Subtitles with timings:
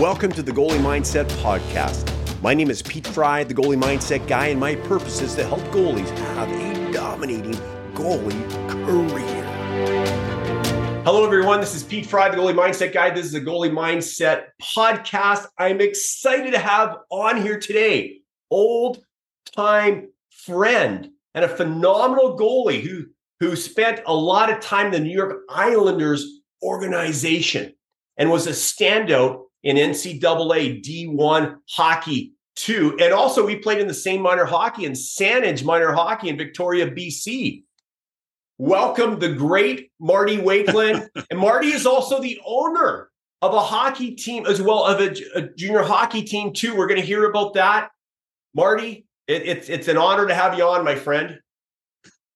[0.00, 2.12] Welcome to the Goalie Mindset Podcast.
[2.42, 5.62] My name is Pete Fry, the goalie mindset guy, and my purpose is to help
[5.72, 7.54] goalies have a dominating
[7.94, 9.42] goalie career.
[11.02, 11.60] Hello, everyone.
[11.60, 13.08] This is Pete Fry, the goalie mindset guy.
[13.08, 15.46] This is the Goalie Mindset Podcast.
[15.58, 18.18] I'm excited to have on here today
[18.50, 19.02] old
[19.56, 23.06] time friend and a phenomenal goalie who,
[23.40, 27.72] who spent a lot of time in the New York Islanders organization
[28.18, 32.96] and was a standout in NCAA D1 hockey too.
[33.00, 36.88] And also, we played in the same minor hockey in Saanich minor hockey in Victoria,
[36.88, 37.64] BC.
[38.58, 41.08] Welcome the great Marty Wakelyn.
[41.30, 43.10] and Marty is also the owner
[43.42, 46.76] of a hockey team as well of a, a junior hockey team too.
[46.76, 47.90] We're going to hear about that.
[48.54, 51.40] Marty, it, it's it's an honor to have you on, my friend.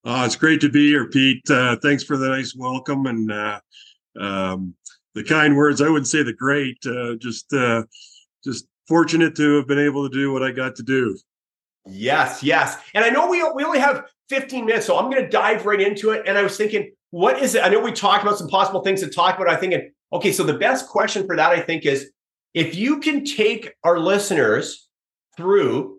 [0.04, 1.48] Oh, it's great to be here, Pete.
[1.48, 3.60] Uh, thanks for the nice welcome and uh,
[4.18, 4.74] um,
[5.14, 5.80] the kind words.
[5.80, 7.84] I wouldn't say the great, uh, just uh,
[8.44, 11.18] just fortunate to have been able to do what I got to do.
[11.86, 12.76] Yes, yes.
[12.94, 15.80] And I know we we only have 15 minutes, so I'm going to dive right
[15.80, 16.24] into it.
[16.26, 17.64] And I was thinking, what is it?
[17.64, 19.48] I know we talked about some possible things to talk about.
[19.48, 19.74] I think,
[20.12, 22.10] okay, so the best question for that, I think, is
[22.54, 24.88] if you can take our listeners
[25.36, 25.98] through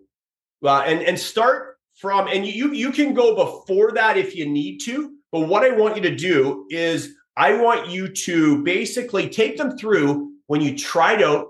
[0.64, 4.78] uh, and and start from, and you you can go before that if you need
[4.78, 5.14] to.
[5.30, 9.76] But what I want you to do is I want you to basically take them
[9.76, 11.48] through when you tried out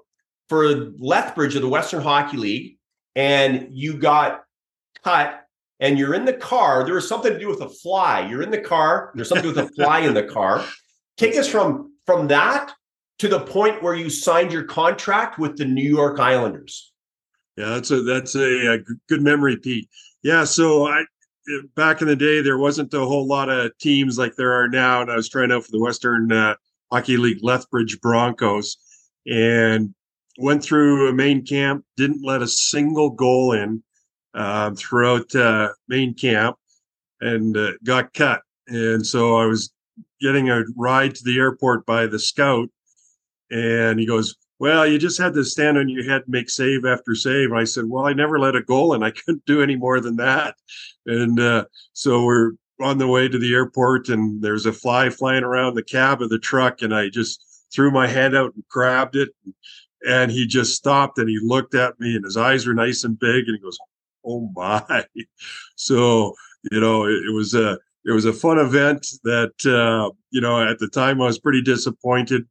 [0.48, 2.78] for Lethbridge of the Western Hockey League
[3.16, 4.44] and you got
[5.03, 5.47] cut
[5.80, 6.84] and you're in the car.
[6.84, 8.27] There was something to do with a fly.
[8.28, 9.12] You're in the car.
[9.14, 10.64] There's something with a fly in the car.
[11.16, 12.72] Take us from from that
[13.19, 16.92] to the point where you signed your contract with the New York Islanders.
[17.56, 19.88] Yeah, that's a that's a, a good memory, Pete.
[20.22, 21.05] Yeah, so I
[21.75, 25.03] back in the day, there wasn't a whole lot of teams like there are now,
[25.03, 26.55] and I was trying out for the Western uh,
[26.91, 28.77] Hockey League Lethbridge Broncos,
[29.27, 29.95] and
[30.39, 33.83] went through a main camp, didn't let a single goal in
[34.34, 36.56] uh, throughout uh, main camp,
[37.21, 38.43] and uh, got cut.
[38.69, 39.72] And so I was
[40.21, 42.69] getting a ride to the airport by the scout,
[43.50, 46.84] and he goes, well, you just had to stand on your head, and make save
[46.84, 47.50] after save.
[47.50, 49.99] And I said, well, I never let a goal and I couldn't do any more
[49.99, 50.55] than that.
[51.05, 51.65] And uh,
[51.95, 55.83] so we're on the way to the airport, and there's a fly flying around the
[55.83, 59.31] cab of the truck, and I just threw my hand out and grabbed it.
[60.06, 63.19] And he just stopped and he looked at me, and his eyes were nice and
[63.19, 63.78] big, and he goes,
[64.25, 65.05] "Oh my!"
[65.75, 66.34] So
[66.71, 70.62] you know, it, it was a it was a fun event that uh, you know
[70.62, 72.47] at the time I was pretty disappointed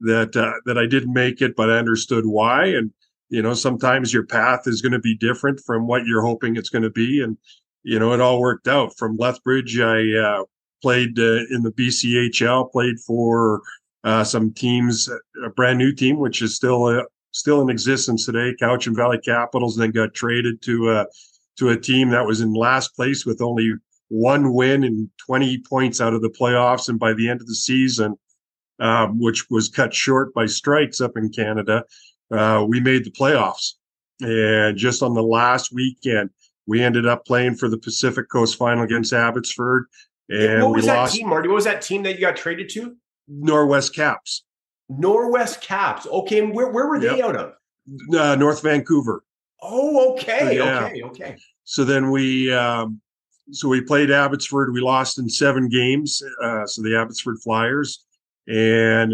[0.00, 2.66] that uh, that I didn't make it, but I understood why.
[2.66, 2.92] And
[3.28, 6.70] you know, sometimes your path is going to be different from what you're hoping it's
[6.70, 7.36] going to be, and
[7.82, 8.96] you know, it all worked out.
[8.96, 10.44] From Lethbridge, I uh,
[10.82, 13.62] played uh, in the BCHL, played for
[14.04, 15.08] uh, some teams,
[15.44, 17.02] a brand new team, which is still uh,
[17.32, 21.04] still in existence today, Cowichan Valley Capitals, then got traded to a uh,
[21.58, 23.72] to a team that was in last place with only
[24.08, 26.88] one win and 20 points out of the playoffs.
[26.88, 28.14] And by the end of the season,
[28.78, 31.84] um, which was cut short by strikes up in Canada,
[32.30, 33.72] uh, we made the playoffs.
[34.20, 36.30] And just on the last weekend,
[36.66, 39.86] we ended up playing for the Pacific Coast Final against Abbotsford.
[40.28, 41.48] And what was we that lost team, Marty?
[41.48, 42.96] What was that team that you got traded to?
[43.30, 44.44] Norwest Caps,
[44.90, 46.06] Norwest Caps.
[46.06, 47.24] Okay, and where, where were they Yep.
[47.24, 47.52] out of?
[48.18, 49.22] uh, North Vancouver.
[49.62, 50.86] Oh, okay, Yeah.
[50.86, 51.36] okay, okay.
[51.64, 53.00] So then we, um,
[53.52, 54.72] so we played Abbotsford.
[54.72, 56.22] We lost in seven games.
[56.42, 58.04] Uh, so the Abbotsford Flyers
[58.48, 59.12] and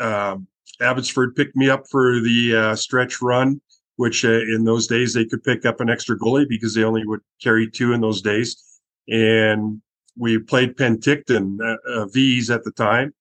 [0.00, 0.46] um,
[0.80, 3.60] Abbotsford picked me up for the uh, stretch run,
[3.96, 7.06] which uh, in those days they could pick up an extra goalie because they only
[7.06, 8.62] would carry two in those days.
[9.08, 9.80] And
[10.18, 13.14] we played Penticton uh, uh, V's at the time,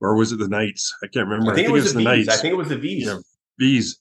[0.00, 0.94] or was it the Knights?
[1.02, 1.52] I can't remember.
[1.52, 2.28] I think, it was, the the Knights.
[2.28, 3.06] I think it was the V's.
[3.06, 3.18] Yeah.
[3.58, 3.98] V's.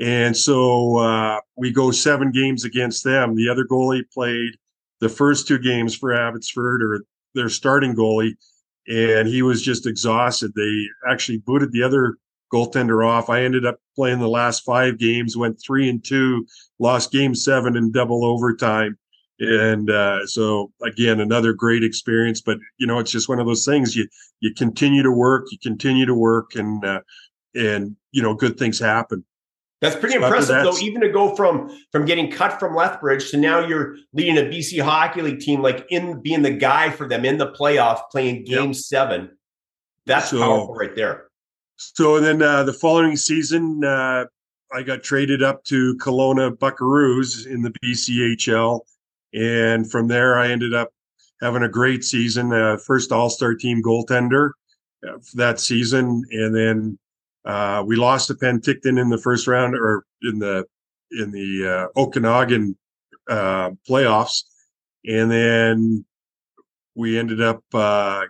[0.00, 3.36] And so uh, we go seven games against them.
[3.36, 4.56] The other goalie played
[5.00, 8.34] the first two games for Abbotsford, or their starting goalie,
[8.88, 10.52] and he was just exhausted.
[10.54, 12.16] They actually booted the other
[12.52, 13.30] goaltender off.
[13.30, 16.46] I ended up playing the last five games, went three and two,
[16.78, 18.98] lost game seven in double overtime.
[19.40, 22.40] And uh, so again, another great experience.
[22.40, 23.96] But you know, it's just one of those things.
[23.96, 24.06] You
[24.40, 27.00] you continue to work, you continue to work, and uh,
[27.54, 29.24] and you know, good things happen.
[29.84, 30.78] That's pretty So impressive, that- though.
[30.78, 34.80] Even to go from from getting cut from Lethbridge to now you're leading a BC
[34.82, 38.72] Hockey League team, like in being the guy for them in the playoff, playing Game
[38.74, 39.30] Seven.
[40.06, 41.28] That's So- powerful, right there.
[41.76, 44.26] So then uh, the following season, uh,
[44.72, 48.80] I got traded up to Kelowna Buckaroos in the BCHL,
[49.34, 50.90] and from there I ended up
[51.42, 52.52] having a great season.
[52.52, 54.50] Uh, first All Star team goaltender
[55.06, 56.98] uh, for that season, and then
[57.44, 60.64] Uh, we lost to Penticton in the first round, or in the
[61.10, 62.76] in the uh, Okanagan
[63.28, 64.44] uh, playoffs,
[65.06, 66.04] and then
[66.94, 68.24] we ended up uh,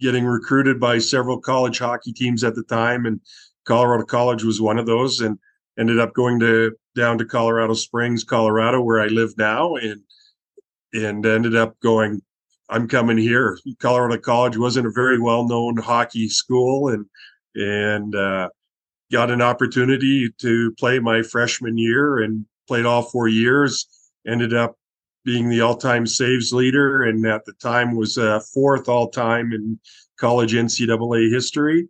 [0.00, 3.20] getting recruited by several college hockey teams at the time, and
[3.64, 5.38] Colorado College was one of those, and
[5.78, 10.00] ended up going to down to Colorado Springs, Colorado, where I live now, and
[10.92, 12.20] and ended up going.
[12.68, 13.58] I'm coming here.
[13.80, 17.06] Colorado College wasn't a very well known hockey school, and
[17.54, 18.48] and uh,
[19.10, 23.86] got an opportunity to play my freshman year and played all four years.
[24.26, 24.76] Ended up
[25.24, 29.78] being the all-time saves leader, and at the time was uh, fourth all-time in
[30.18, 31.88] college NCAA history.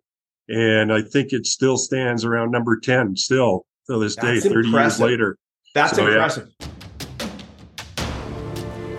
[0.49, 4.67] And I think it still stands around number ten still to this That's day, thirty
[4.67, 4.99] impressive.
[4.99, 5.37] years later.
[5.73, 6.49] That's so, impressive.
[6.59, 6.67] Yeah.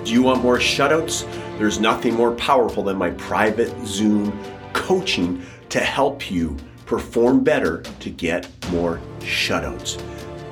[0.05, 1.27] Do you want more shutouts?
[1.59, 4.39] There's nothing more powerful than my private Zoom
[4.73, 5.43] coaching
[5.75, 6.57] to help you
[6.87, 10.01] perform better to get more shutouts.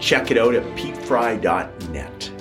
[0.00, 2.32] Check it out at petefry.net.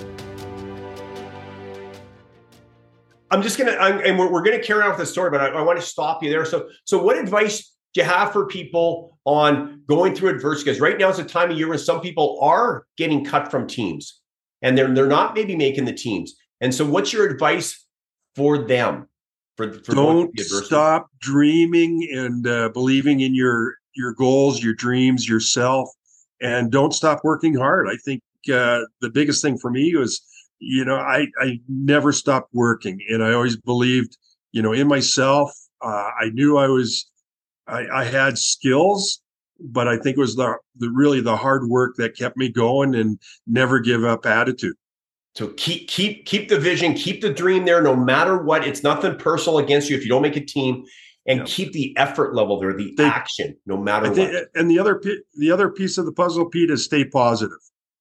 [3.30, 5.50] I'm just gonna, I'm, and we're, we're, gonna carry on with the story, but I,
[5.50, 6.44] I want to stop you there.
[6.44, 10.72] So, so what advice do you have for people on going through adversity?
[10.72, 13.68] Because right now is a time of year when some people are getting cut from
[13.68, 14.20] teams,
[14.60, 16.34] and they're they're not maybe making the teams.
[16.60, 17.86] And so, what's your advice
[18.34, 19.06] for them?
[19.56, 25.90] For, for don't stop dreaming and uh, believing in your your goals, your dreams, yourself,
[26.40, 27.86] and don't stop working hard.
[27.88, 28.22] I think
[28.52, 30.22] uh, the biggest thing for me was,
[30.58, 34.16] you know, I I never stopped working, and I always believed,
[34.52, 35.52] you know, in myself.
[35.82, 37.10] Uh, I knew I was,
[37.66, 39.20] I, I had skills,
[39.60, 42.94] but I think it was the, the really the hard work that kept me going
[42.94, 44.76] and never give up attitude.
[45.34, 48.66] So keep keep keep the vision, keep the dream there, no matter what.
[48.66, 50.84] It's nothing personal against you if you don't make a team
[51.26, 51.44] and yeah.
[51.46, 54.48] keep the effort level there, the they, action, no matter think, what.
[54.54, 55.00] And the other
[55.38, 57.58] the other piece of the puzzle, Pete, is stay positive.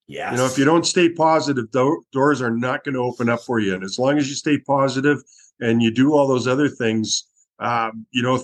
[0.08, 3.30] Yeah, you know, if you don't stay positive, do- doors are not going to open
[3.30, 3.74] up for you.
[3.74, 5.20] And as long as you stay positive
[5.62, 7.24] and you do all those other things,
[7.60, 8.44] um, you know,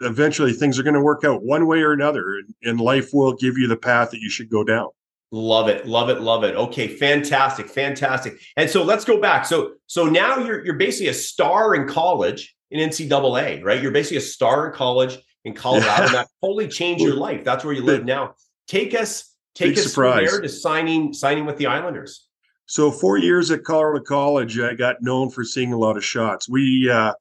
[0.00, 3.32] eventually things are going to work out one way or another, and, and life will
[3.32, 4.90] give you the path that you should go down.
[5.30, 6.54] Love it, love it, love it.
[6.54, 8.40] Okay, fantastic, fantastic.
[8.56, 9.44] And so let's go back.
[9.44, 13.82] So so now you're you're basically a star in college in NCAA, right?
[13.82, 17.44] You're basically a star in college in Colorado, and that totally changed your life.
[17.44, 18.34] That's where you live now.
[18.68, 20.30] Take us, take Big us surprise.
[20.30, 22.26] there to signing signing with the Islanders.
[22.64, 26.50] So four years at Colorado College, I got known for seeing a lot of shots.
[26.50, 27.14] We, uh,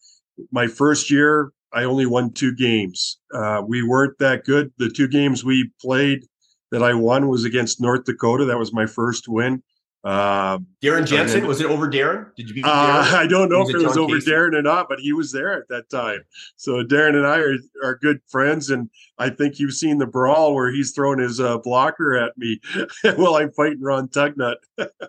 [0.52, 3.20] my first year, I only won two games.
[3.34, 4.74] Uh, we weren't that good.
[4.78, 6.26] The two games we played
[6.72, 8.46] that I won was against North Dakota.
[8.46, 9.64] That was my first win.
[10.04, 12.34] Uh, Darren Jensen was it over Darren?
[12.36, 13.14] Did you beat uh, Darren?
[13.14, 14.32] I don't know if it was over Casey?
[14.32, 16.22] Darren or not, but he was there at that time.
[16.56, 20.54] So Darren and I are, are good friends, and I think you've seen the brawl
[20.54, 22.62] where he's throwing his uh, blocker at me
[23.16, 24.58] while I'm fighting Ron Tugnutt.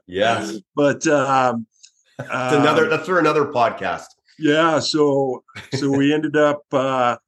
[0.07, 1.67] yes, but um,
[2.17, 4.07] that's another um, that's for another podcast.
[4.39, 5.45] Yeah, so
[5.75, 7.19] so we ended up uh,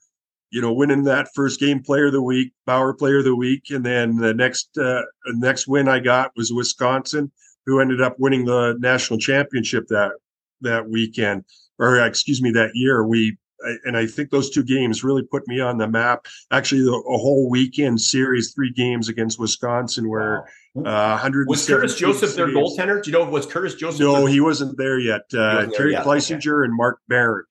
[0.51, 3.71] you know, winning that first game player of the week, Bauer player of the week,
[3.71, 7.31] and then the next uh, next win I got was Wisconsin
[7.67, 10.13] who ended up winning the national championship that
[10.61, 11.45] that weekend,
[11.79, 13.07] or excuse me, that year.
[13.07, 13.39] We
[13.85, 16.27] and I think those two games really put me on the map.
[16.51, 20.45] Actually, a whole weekend series, three games against Wisconsin, where
[20.77, 23.03] uh, 100 was Curtis Joseph their goaltender.
[23.03, 24.01] Do you know was Curtis Joseph?
[24.01, 25.23] No, he wasn't there yet.
[25.33, 26.67] Uh, Terry Kleisinger okay.
[26.67, 27.45] and Mark Barron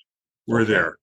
[0.47, 0.73] were okay.
[0.73, 0.97] there.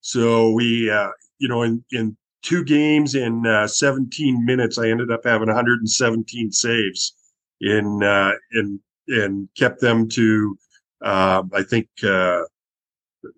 [0.00, 5.10] So we, uh, you know, in in two games in uh, 17 minutes, I ended
[5.10, 7.14] up having 117 saves
[7.60, 10.56] in uh, in and kept them to
[11.04, 12.42] uh, I think uh,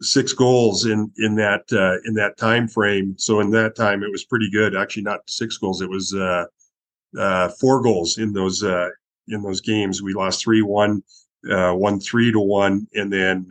[0.00, 3.14] six goals in in that uh, in that time frame.
[3.18, 4.76] So in that time, it was pretty good.
[4.76, 10.02] Actually, not six goals; it was uh, four goals in those in those games.
[10.02, 11.02] We lost three one,
[11.42, 13.46] one three to one, and then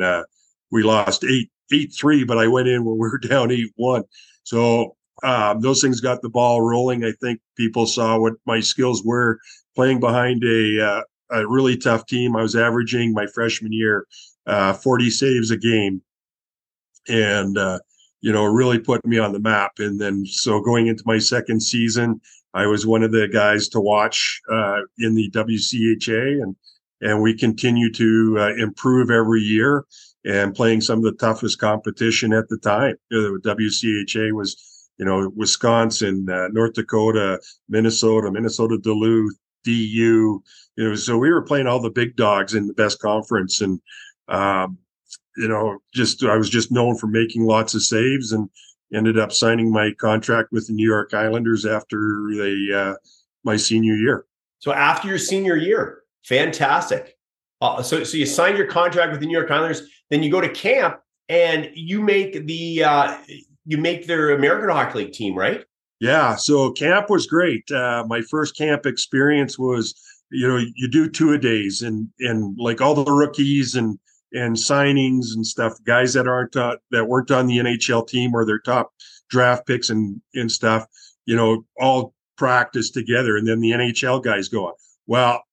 [0.72, 2.24] we lost eight eight three.
[2.24, 4.04] But I went in when we were down eight one.
[4.50, 7.06] So um, those things got the ball rolling.
[7.06, 9.40] I think people saw what my skills were
[9.76, 11.02] playing behind a uh,
[11.32, 12.36] a really tough team.
[12.36, 14.08] I was averaging my freshman year
[14.48, 16.02] uh, 40 saves a game,
[17.08, 17.78] and uh,
[18.22, 19.74] you know really put me on the map.
[19.78, 22.20] And then so going into my second season,
[22.56, 26.56] I was one of the guys to watch uh, in the WCHA, and
[27.02, 29.86] and we continue to uh, improve every year
[30.30, 32.96] and playing some of the toughest competition at the time.
[33.10, 34.70] You know, the WCHA was
[35.00, 39.34] you know, Wisconsin, uh, North Dakota, Minnesota, Minnesota Duluth,
[39.64, 39.72] DU.
[39.72, 40.44] You
[40.78, 43.80] know, so we were playing all the big dogs in the best conference, and
[44.28, 44.78] um,
[45.38, 48.50] you know, just I was just known for making lots of saves, and
[48.94, 52.96] ended up signing my contract with the New York Islanders after the uh,
[53.46, 54.26] my senior year.
[54.60, 57.18] So after your senior year, fantastic.
[57.62, 60.42] Uh, so so you signed your contract with the New York Islanders, then you go
[60.42, 63.18] to camp and you make the uh,
[63.66, 65.64] you make their American Hockey League team, right?
[66.00, 66.36] Yeah.
[66.36, 67.70] So camp was great.
[67.72, 69.94] Uh, my first camp experience was,
[70.32, 74.00] you know, you do two a days and and like all the rookies and
[74.34, 78.46] and signings and stuff, guys that aren't uh, that weren't on the NHL team or
[78.46, 78.94] their top
[79.30, 80.86] draft picks and and stuff,
[81.26, 84.74] you know, all practice together, and then the NHL guys go on.
[85.08, 85.44] Well,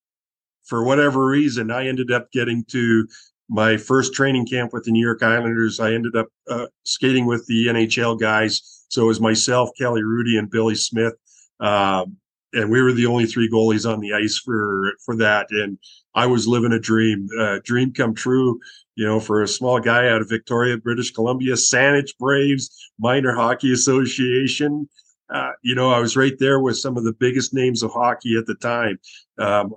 [0.65, 3.09] for whatever reason, I ended up getting to
[3.49, 5.81] my first training camp with the New York Islanders.
[5.81, 8.85] I ended up uh, skating with the NHL guys.
[8.89, 11.15] So it was myself, Kelly Hrudey, and Billy Smith.
[11.61, 12.17] Um,
[12.53, 15.47] and we were the only three goalies on the ice for for that.
[15.51, 15.79] And
[16.15, 18.59] I was living a dream, uh, dream come true.
[18.95, 23.73] You know, for a small guy out of Victoria, British Columbia, Saanich Braves Minor Hockey
[23.73, 24.89] Association.
[25.29, 28.37] Uh, you know, I was right there with some of the biggest names of hockey
[28.39, 28.99] at the time.
[29.39, 29.75] Um,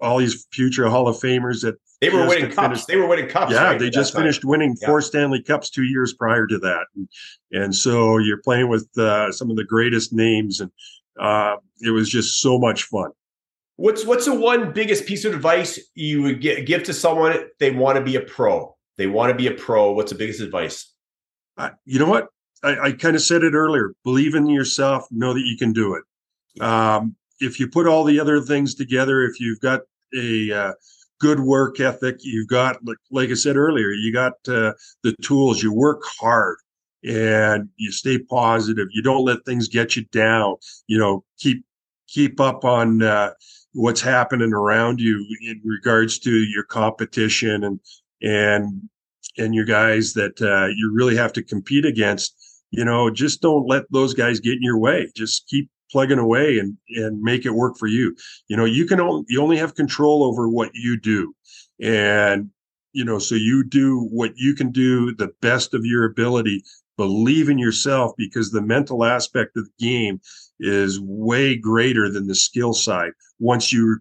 [0.00, 2.60] all these future Hall of Famers that they were winning cups.
[2.60, 3.52] Finished, they were winning cups.
[3.52, 4.50] Yeah, right, they just finished time.
[4.50, 4.86] winning yeah.
[4.86, 7.08] four Stanley Cups two years prior to that, and,
[7.50, 10.70] and so you're playing with uh, some of the greatest names, and
[11.18, 13.10] uh, it was just so much fun.
[13.76, 17.70] What's what's the one biggest piece of advice you would get, give to someone they
[17.70, 18.76] want to be a pro?
[18.96, 19.92] They want to be a pro.
[19.92, 20.92] What's the biggest advice?
[21.56, 22.28] Uh, you know what?
[22.62, 23.94] I, I kind of said it earlier.
[24.02, 25.06] Believe in yourself.
[25.10, 26.62] Know that you can do it.
[26.62, 29.80] Um, if you put all the other things together, if you've got
[30.16, 30.72] a uh,
[31.20, 35.62] good work ethic, you've got like, like I said earlier, you got uh, the tools.
[35.62, 36.56] You work hard
[37.04, 38.88] and you stay positive.
[38.92, 40.56] You don't let things get you down.
[40.86, 41.64] You know, keep
[42.08, 43.30] keep up on uh,
[43.72, 47.80] what's happening around you in regards to your competition and
[48.22, 48.88] and
[49.36, 52.34] and your guys that uh, you really have to compete against.
[52.70, 55.10] You know, just don't let those guys get in your way.
[55.16, 58.16] Just keep plugging away and and make it work for you.
[58.48, 61.34] You know, you can only you only have control over what you do,
[61.80, 62.50] and
[62.92, 66.62] you know, so you do what you can do the best of your ability
[66.98, 70.20] believe in yourself because the mental aspect of the game
[70.60, 73.98] is way greater than the skill side once you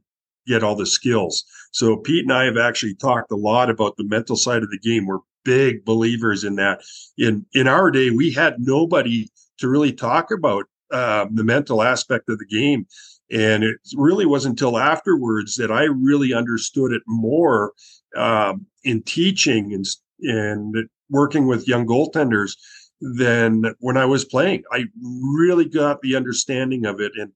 [0.47, 1.45] get all the skills.
[1.71, 4.79] So Pete and I have actually talked a lot about the mental side of the
[4.79, 5.05] game.
[5.05, 6.81] We're big believers in that.
[7.17, 9.29] In in our day, we had nobody
[9.59, 12.87] to really talk about um, the mental aspect of the game.
[13.31, 17.73] And it really wasn't until afterwards that I really understood it more
[18.15, 19.85] um, in teaching and
[20.21, 20.75] and
[21.09, 22.55] working with young goaltenders
[23.01, 24.63] than when I was playing.
[24.71, 27.31] I really got the understanding of it, and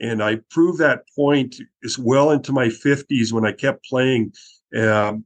[0.00, 4.32] and I proved that point as well into my fifties when I kept playing.
[4.76, 5.24] Um,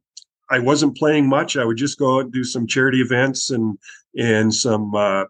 [0.51, 1.57] I wasn't playing much.
[1.57, 3.79] I would just go out and do some charity events and
[4.17, 5.25] and some uh,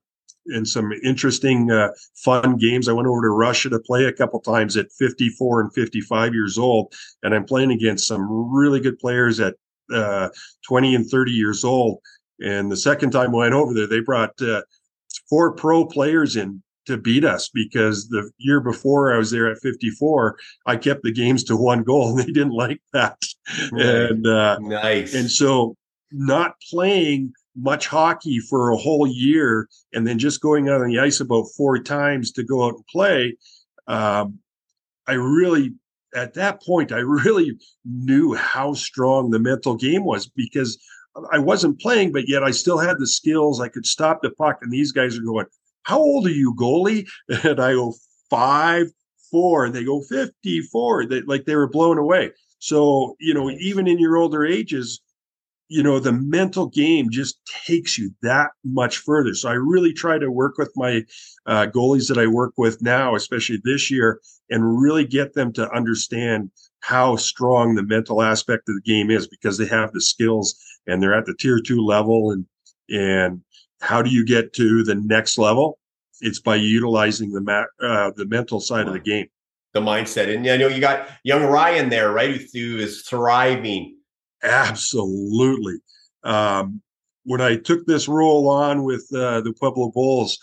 [0.46, 2.88] and some interesting uh, fun games.
[2.88, 6.58] I went over to Russia to play a couple times at 54 and 55 years
[6.58, 6.92] old,
[7.22, 9.54] and I'm playing against some really good players at
[9.92, 10.28] uh,
[10.66, 12.00] 20 and 30 years old.
[12.40, 14.62] And the second time I went over there, they brought uh,
[15.28, 19.58] four pro players in to beat us because the year before I was there at
[19.58, 23.18] 54, I kept the games to one goal and they didn't like that.
[23.72, 23.84] Right.
[23.84, 25.14] And uh, nice.
[25.14, 25.76] And so
[26.12, 30.98] not playing much hockey for a whole year and then just going out on the
[30.98, 33.36] ice about four times to go out and play.
[33.86, 34.38] Um,
[35.06, 35.74] I really,
[36.14, 40.78] at that point, I really knew how strong the mental game was because
[41.32, 43.60] I wasn't playing, but yet I still had the skills.
[43.60, 45.46] I could stop the puck, and these guys are going,
[45.82, 47.08] "How old are you, goalie?"
[47.44, 47.94] And I go,
[48.30, 48.86] five,
[49.30, 49.66] four.
[49.66, 51.06] And they go, 54.
[51.06, 52.30] They, like they were blown away.
[52.58, 55.00] So, you know, even in your older ages,
[55.70, 59.34] you know, the mental game just takes you that much further.
[59.34, 61.04] So I really try to work with my
[61.46, 65.70] uh, goalies that I work with now, especially this year, and really get them to
[65.70, 66.50] understand
[66.80, 70.56] how strong the mental aspect of the game is because they have the skills
[70.88, 72.44] and they're at the tier two level and
[72.88, 73.40] and
[73.80, 75.78] how do you get to the next level?
[76.20, 79.28] It's by utilizing the ma- uh, the mental side of the game.
[79.72, 80.34] The mindset.
[80.34, 83.99] And i know you got young ryan there right who is thriving
[84.42, 85.78] absolutely
[86.24, 86.80] um,
[87.24, 90.38] when i took this role on with uh, the pueblo bulls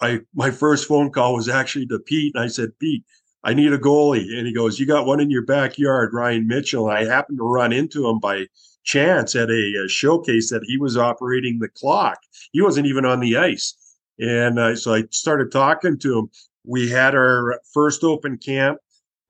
[0.00, 3.04] i my first phone call was actually to pete and i said pete
[3.44, 4.36] I need a goalie.
[4.36, 6.88] And he goes, You got one in your backyard, Ryan Mitchell.
[6.88, 8.46] And I happened to run into him by
[8.84, 12.18] chance at a, a, showcase that he was operating the clock.
[12.52, 13.74] He wasn't even on the ice.
[14.18, 16.30] And uh, so I started talking to him.
[16.64, 18.78] We had our first open camp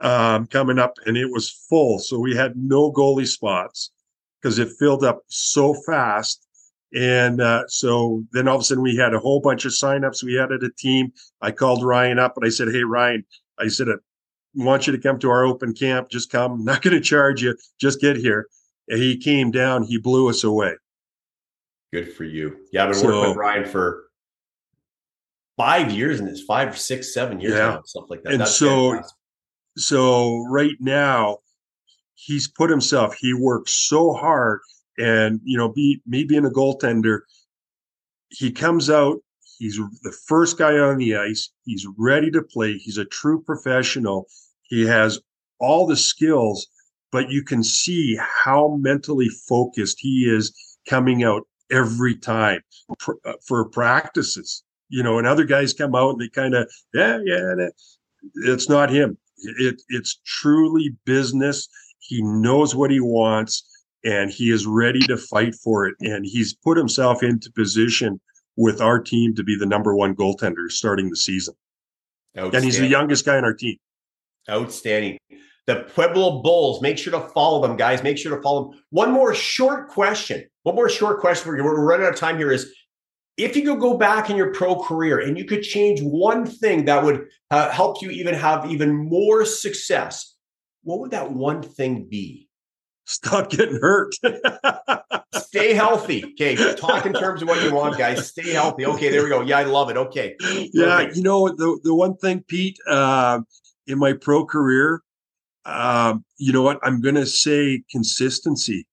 [0.05, 1.99] um, coming up and it was full.
[1.99, 3.91] So we had no goalie spots
[4.41, 6.47] because it filled up so fast.
[6.95, 10.23] And uh, so then all of a sudden we had a whole bunch of signups.
[10.23, 11.13] We added a team.
[11.41, 13.25] I called Ryan up and I said, Hey, Ryan,
[13.59, 13.95] I said, I
[14.55, 16.11] want you to come to our open camp.
[16.11, 16.53] Just come.
[16.53, 17.57] I'm not going to charge you.
[17.81, 18.47] Just get here.
[18.89, 19.83] And he came down.
[19.83, 20.75] He blew us away.
[21.93, 22.59] Good for you.
[22.73, 24.05] Yeah, I've been so, working with Ryan for
[25.57, 27.69] five years and it's five, six, seven years yeah.
[27.69, 28.33] now, stuff like that.
[28.33, 29.17] And That's so, fantastic.
[29.77, 31.39] So right now,
[32.15, 33.15] he's put himself.
[33.17, 34.61] He works so hard
[34.99, 37.21] and you know, be me being a goaltender,
[38.31, 39.19] he comes out.
[39.59, 41.51] He's the first guy on the ice.
[41.65, 42.77] He's ready to play.
[42.77, 44.27] He's a true professional.
[44.63, 45.21] He has
[45.61, 46.67] all the skills,
[47.13, 50.53] but you can see how mentally focused he is
[50.89, 52.61] coming out every time
[53.09, 54.65] uh, for practices.
[54.89, 57.55] You know, and other guys come out and they kind of, yeah, yeah,
[58.35, 59.17] it's not him.
[59.59, 61.69] It, it's truly business.
[61.99, 63.65] He knows what he wants
[64.05, 65.95] and he is ready to fight for it.
[66.01, 68.21] And he's put himself into position
[68.57, 71.55] with our team to be the number one goaltender starting the season.
[72.35, 73.77] And he's the youngest guy on our team.
[74.49, 75.19] Outstanding.
[75.67, 76.83] The Pueblo Bulls.
[76.83, 78.03] Make sure to follow them, guys.
[78.03, 78.81] Make sure to follow them.
[78.91, 80.45] One more short question.
[80.65, 81.51] One more short question.
[81.51, 82.53] We're running out of time here.
[82.53, 82.75] Is
[83.37, 86.85] if you could go back in your pro career and you could change one thing
[86.85, 90.35] that would uh, help you even have even more success,
[90.83, 92.49] what would that one thing be?
[93.05, 94.15] stop getting hurt.
[95.35, 96.25] Stay healthy.
[96.25, 96.57] Okay.
[96.75, 98.29] Talk in terms of what you want, guys.
[98.29, 98.87] Stay healthy.
[98.87, 99.11] Okay.
[99.11, 99.41] There we go.
[99.43, 99.97] Yeah, I love it.
[99.97, 100.37] Okay.
[100.73, 101.09] Yeah.
[101.13, 103.41] You know, the, the one thing, Pete, uh,
[103.87, 105.03] in my pro career,
[105.65, 106.79] um, you know what?
[106.83, 108.87] I'm going to say consistency.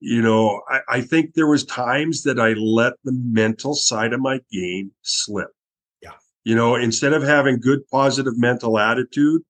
[0.00, 4.20] You know, I, I think there was times that I let the mental side of
[4.20, 5.48] my game slip.
[6.02, 6.12] Yeah.
[6.44, 9.42] You know, instead of having good positive mental attitude,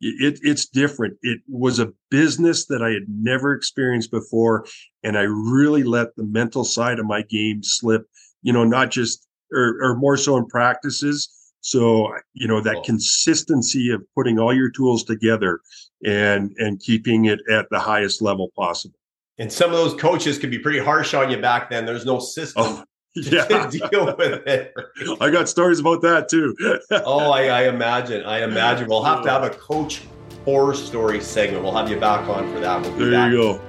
[0.00, 1.18] it, it's different.
[1.20, 4.64] It was a business that I had never experienced before.
[5.02, 8.06] And I really let the mental side of my game slip,
[8.42, 11.28] you know, not just, or, or more so in practices.
[11.60, 15.60] So, you know, that consistency of putting all your tools together
[16.06, 18.98] and, and keeping it at the highest level possible.
[19.40, 21.86] And some of those coaches could be pretty harsh on you back then.
[21.86, 22.62] There's no system.
[22.66, 23.46] Oh yeah.
[23.70, 24.74] deal with it.
[25.18, 26.54] I got stories about that too.
[26.90, 28.24] oh, I, I, imagine.
[28.24, 28.86] I imagine.
[28.86, 30.02] We'll have to have a coach
[30.44, 31.64] horror story segment.
[31.64, 32.82] We'll have you back on for that.
[32.82, 33.60] We'll there you go.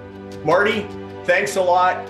[0.43, 0.85] Marty,
[1.23, 2.05] thanks a lot.